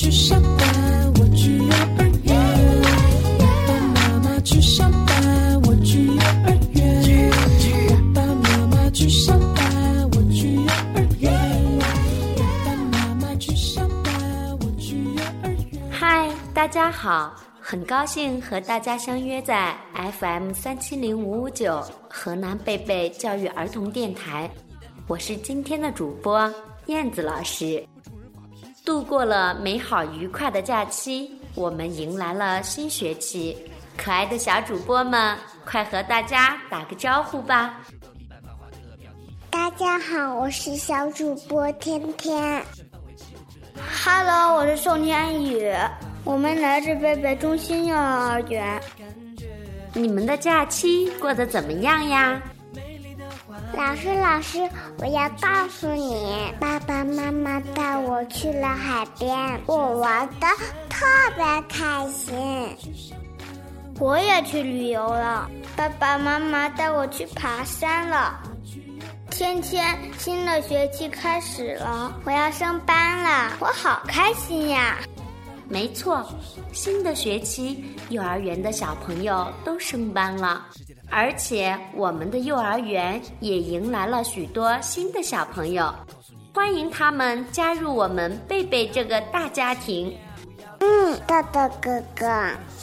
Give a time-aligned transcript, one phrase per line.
[0.00, 2.34] 去上班，我去幼儿园。
[3.38, 7.30] 爸爸妈妈去上班，我去幼儿园。
[8.14, 10.62] 爸爸妈妈去上班，我去幼
[10.94, 11.30] 儿园。
[12.34, 15.82] 爸爸妈妈去上班，我去幼儿园。
[15.90, 19.76] 嗨，大家好，很高兴和大家相约在
[20.18, 21.78] FM 三七零五五九
[22.08, 24.50] 河南贝贝教育儿童电台，
[25.06, 26.50] 我是今天的主播
[26.86, 27.86] 燕子老师。
[28.84, 33.56] 度过了美好愉快的假期，我们迎来了新学期。
[33.96, 37.78] 可爱的小主播们，快和大家打个招呼吧！
[39.50, 42.62] 大家好，我是小主播天天。
[44.04, 45.70] Hello，我是宋天宇，
[46.24, 48.80] 我们来自贝贝中心幼儿园。
[49.92, 52.40] 你们的假期过得怎么样呀？
[53.74, 60.46] 老师，老师，我要告诉你，爸爸妈妈带我去了海边，我玩的
[60.88, 61.06] 特
[61.36, 62.34] 别开心。
[63.98, 68.40] 我也去旅游了，爸爸妈妈带我去爬山了。
[69.30, 74.98] 天天，新的学期开始了，我要上班了，我好开心呀！
[75.68, 76.26] 没错，
[76.72, 80.66] 新的学期，幼儿园的小朋友都升班了，
[81.10, 85.92] 而且我们的幼儿园也迎来了许多新的小朋友，
[86.54, 90.16] 欢迎他们加入我们贝贝这个大家庭。
[90.82, 92.26] 嗯，豆豆哥哥，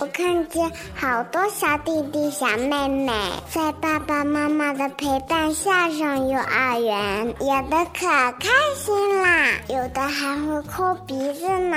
[0.00, 3.10] 我看见好多小弟弟、小妹妹
[3.48, 8.06] 在爸爸妈妈的陪伴下上幼儿园，有的可
[8.38, 11.76] 开心啦，有的还会抠鼻子呢。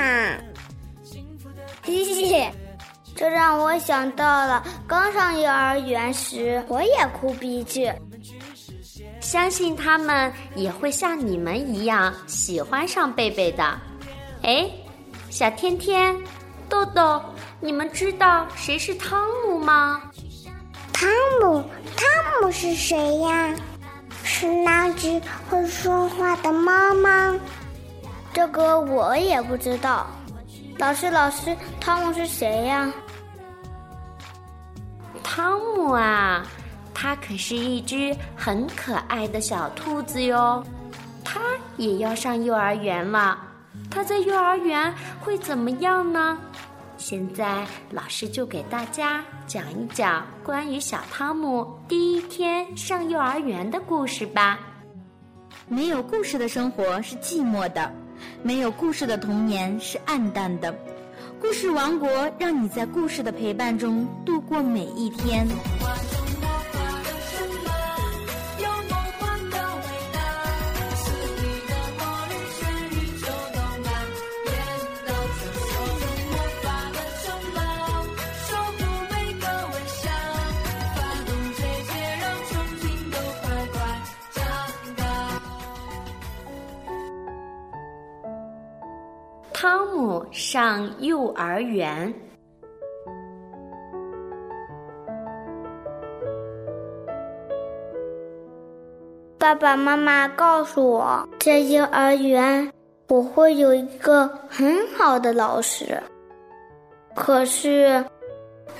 [1.83, 2.51] 嘿嘿，
[3.19, 7.93] 这让我想到了刚上幼儿园时，我也哭鼻子。
[9.19, 13.77] 相信他们也会像你们一样喜欢上贝贝的。
[14.43, 14.71] 哎，
[15.29, 16.15] 小天天、
[16.69, 17.21] 豆豆，
[17.59, 20.01] 你们知道谁是汤姆吗？
[20.93, 21.09] 汤
[21.41, 21.61] 姆，
[21.97, 23.53] 汤姆是谁呀？
[24.23, 27.37] 是那只会说话的猫吗？
[28.31, 30.07] 这个我也不知道。
[30.77, 32.89] 老师，老师，汤姆是谁呀？
[35.31, 36.43] 汤姆啊，
[36.91, 40.63] 它可是一只很可爱的小兔子哟。
[41.23, 41.39] 它
[41.77, 43.37] 也要上幼儿园了。
[43.91, 46.35] 它在幼儿园会怎么样呢？
[46.97, 54.59] 现在老师就给大家讲一讲关于小汤姆第一天上幼儿园的故事吧。
[55.67, 57.93] 没有故事的生活是寂寞的，
[58.41, 60.75] 没有故事的童年是暗淡的。
[61.39, 65.47] 故事王国让你在故事的陪伴中度过每一天。
[89.53, 92.28] 汤姆上幼儿园。
[99.39, 102.69] 爸爸妈妈告诉我，在幼儿园
[103.07, 105.97] 我会有一个很好的老师。
[107.15, 108.03] 可是，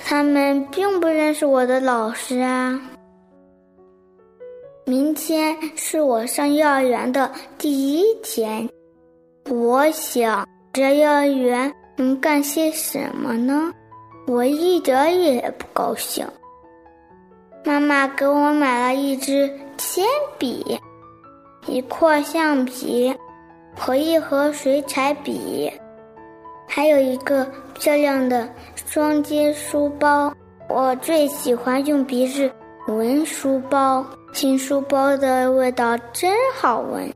[0.04, 2.78] 他们并不认识我的老师啊。
[4.84, 8.68] 明天是我上幼儿园的第一天，
[9.48, 13.72] 我想在幼儿园能干些什么呢？
[14.26, 16.26] 我一点也不高兴。
[17.62, 20.04] 妈妈给我买了一支铅
[20.38, 20.78] 笔、
[21.66, 23.14] 一块橡皮
[23.76, 25.70] 和一盒水彩笔，
[26.66, 30.32] 还有一个漂亮的双肩书包。
[30.68, 32.50] 我最喜欢用鼻子
[32.88, 37.12] 闻书包，新书包的味道真好闻。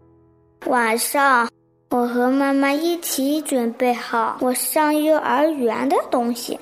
[0.67, 1.49] 晚上，
[1.91, 6.59] 我和妈妈一起准备好我上幼儿园的东西。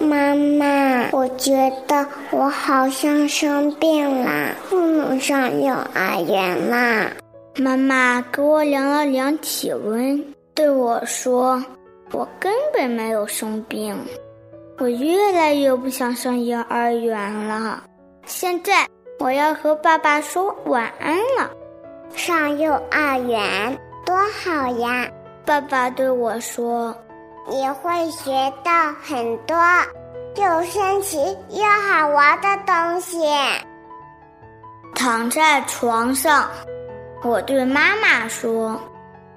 [0.00, 7.10] 妈妈，我觉得我好像生病了，不能上幼儿园啦。
[7.56, 10.24] 妈妈给我量了量体温，
[10.54, 11.62] 对我说
[12.12, 13.94] ：“我根本没有生病。”
[14.78, 17.84] 我越来越不想上幼儿园了。
[18.24, 18.88] 现在
[19.18, 21.50] 我要和爸爸说晚安了。
[22.14, 25.06] 上幼儿园多好呀！
[25.44, 26.96] 爸爸对我说。
[27.50, 28.30] 你会学
[28.62, 28.70] 到
[29.02, 29.56] 很多
[30.36, 31.18] 又神奇
[31.48, 33.18] 又好玩的东西。
[34.94, 36.48] 躺在床上，
[37.24, 38.80] 我对妈妈说：“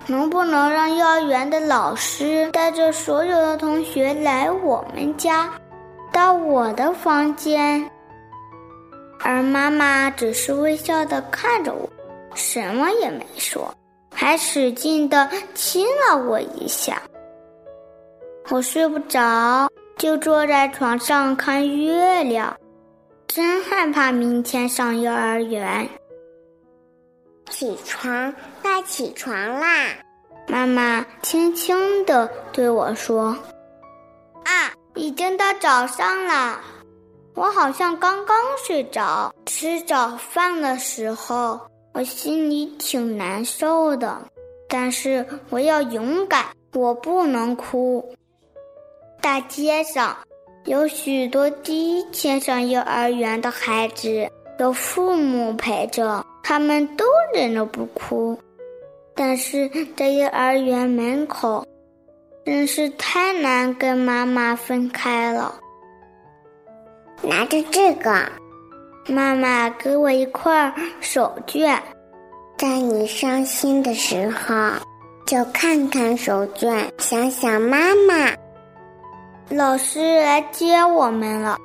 [0.06, 5.50] 能不能让幼儿园的老师带着所有的同学来我们家，
[6.12, 7.90] 到我的房间？
[9.22, 11.90] 而妈妈只是微笑的看着我，
[12.36, 13.74] 什么也没说，
[14.14, 17.02] 还使劲的亲了我一下。
[18.50, 22.56] 我睡不着，就坐在床上看月亮，
[23.28, 25.88] 真害怕明天上幼儿园。
[27.50, 29.96] 起床，快起床啦！
[30.48, 33.36] 妈妈轻轻地对我说
[34.44, 36.60] ：“啊，已经到早上了。”
[37.36, 39.34] 我好像刚刚睡着。
[39.46, 41.60] 吃早饭的时候，
[41.94, 44.22] 我心里挺难受的，
[44.68, 48.14] 但是我要勇敢，我不能哭。
[49.24, 50.18] 大街上
[50.66, 54.30] 有许多第一天上幼儿园的孩子，
[54.60, 58.38] 有父母陪着，他们都忍着不哭。
[59.16, 61.66] 但是在幼儿园门口，
[62.44, 65.56] 真是太难跟妈妈分开了。
[67.22, 68.30] 拿着这个，
[69.08, 71.80] 妈妈给我一块手绢，
[72.58, 74.54] 在你伤心的时候，
[75.26, 78.43] 就看看手绢，想想妈妈。
[79.50, 81.58] 老师来接我们了，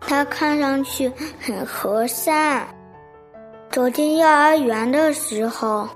[0.00, 2.66] 他看上去很和善。
[3.70, 5.88] 走进幼儿园的时候，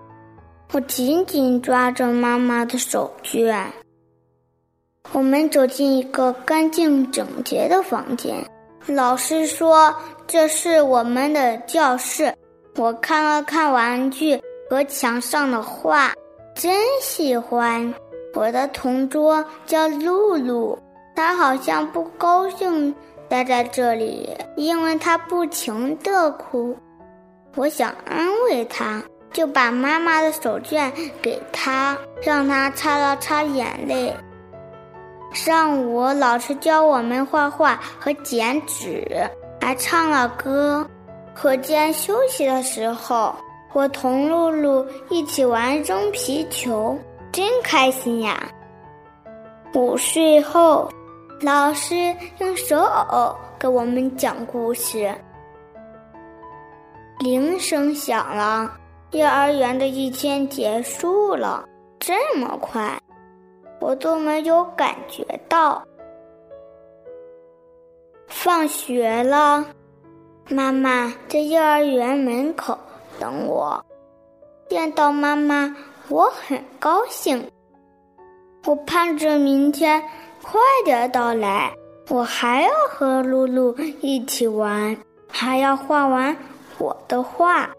[0.72, 3.64] 我紧紧抓着妈妈的手绢。
[5.12, 8.44] 我们走进一个干净整洁的房间，
[8.86, 9.94] 老师说
[10.26, 12.34] 这是我们的教室。
[12.76, 16.12] 我看了看玩具和墙上的画，
[16.54, 17.94] 真喜欢。
[18.34, 20.78] 我的同桌叫露露，
[21.14, 22.94] 她好像不高兴
[23.28, 26.76] 待在这里，因为她不停的哭。
[27.56, 29.02] 我想安慰她，
[29.32, 30.90] 就把妈妈的手绢
[31.20, 34.14] 给她，让她擦了擦眼泪。
[35.32, 39.06] 上午老师教我们画画和剪纸，
[39.60, 40.86] 还唱了歌。
[41.34, 43.34] 课间休息的时候，
[43.72, 46.98] 我同露露一起玩扔皮球。
[47.32, 48.46] 真开心呀！
[49.72, 50.86] 午睡后，
[51.40, 55.10] 老师用手偶给我们讲故事。
[57.20, 58.70] 铃声响了，
[59.12, 61.66] 幼儿园的一天结束了，
[61.98, 63.00] 这么快，
[63.80, 65.82] 我都没有感觉到。
[68.26, 69.64] 放学了，
[70.50, 72.76] 妈妈在幼儿园门口
[73.18, 73.82] 等我，
[74.68, 75.74] 见到妈妈。
[76.08, 77.50] 我很高兴，
[78.66, 80.02] 我盼着明天
[80.42, 81.72] 快点到来。
[82.08, 84.94] 我还要和露露一起玩，
[85.28, 86.36] 还要画完
[86.78, 87.70] 我的画。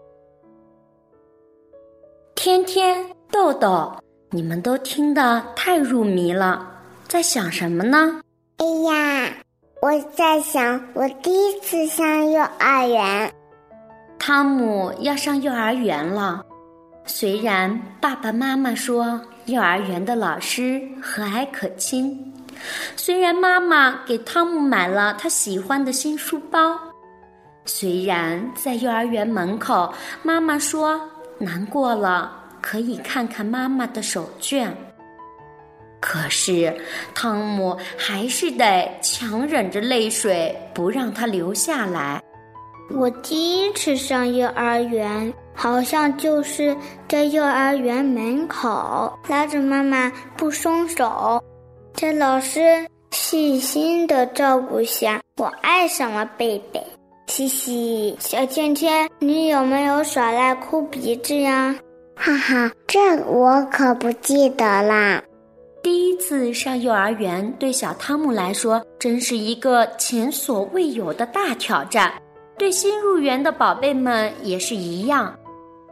[2.34, 3.92] 天天、豆豆，
[4.30, 6.66] 你们都听得太入迷了，
[7.06, 8.20] 在想什么呢？
[8.56, 9.32] 哎呀，
[9.80, 13.32] 我在想我第一次上幼儿园。
[14.18, 16.44] 汤姆要上幼儿园了。
[17.06, 22.32] 虽然爸爸妈妈说幼儿园的老师和蔼可亲，
[22.96, 26.78] 虽然妈妈给汤姆买了他喜欢的新书包，
[27.66, 29.92] 虽然在幼儿园门口
[30.22, 30.98] 妈妈说
[31.38, 34.70] 难过了可以看看妈妈的手绢，
[36.00, 36.74] 可是
[37.14, 42.22] 汤姆还是得强忍着泪水不让他流下来。
[42.90, 45.32] 我第一次上幼儿园。
[45.54, 46.76] 好像就是
[47.08, 51.42] 在幼儿园门口拉着妈妈不松手，
[51.94, 52.60] 在老师
[53.12, 56.84] 细心的照顾下，我爱上了贝贝。
[57.26, 61.74] 嘻嘻，小倩倩，你有没有耍赖哭鼻子呀？
[62.16, 65.22] 哈哈，这我可不记得啦。
[65.82, 72.12] 第一次上幼儿园，对小汤姆来说，真是一个前所未有的大挑战。
[72.56, 75.34] 对新入园的宝贝们也是一样。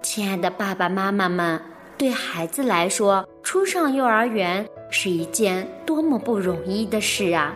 [0.02, 1.60] 亲爱的爸爸妈妈们，
[1.96, 7.54] 对孩子来说，初上幼儿园是一件多么不容易的事啊！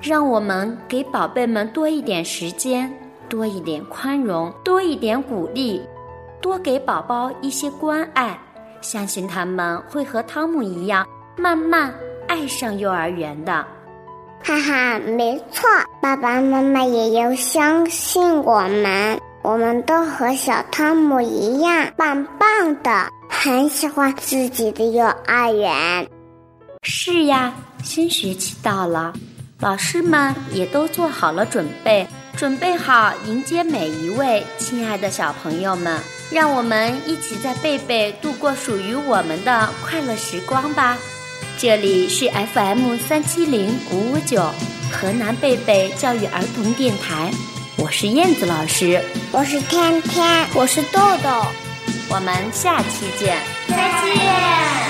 [0.00, 2.90] 让我们给宝贝们多一点时间，
[3.28, 5.82] 多一点宽容，多一点鼓励，
[6.40, 8.38] 多给宝宝一些关爱，
[8.80, 11.04] 相信他们会和汤姆一样，
[11.36, 11.92] 慢慢
[12.28, 13.66] 爱上幼儿园的。
[14.44, 15.68] 哈哈，没错，
[16.00, 19.20] 爸爸妈妈也要相信我们。
[19.42, 26.06] 我们都和小汤姆一样棒棒的，很喜欢自己的幼儿园。
[26.82, 29.12] 是呀，新学期到了，
[29.60, 35.98] 老师们也都做好了准备，准备好迎接每一位亲爱的小朋友们。
[36.30, 40.98] 让我们一起在贝贝度过属于我们的快乐时光吧。
[41.56, 44.42] 这里是 FM 三七零五五九
[44.92, 47.30] 河南贝贝教育儿童电台，
[47.80, 51.46] 我是燕子老师，我是天天，我是豆豆，
[52.10, 54.87] 我们下期见，再见。